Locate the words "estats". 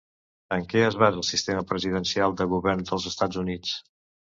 3.15-3.45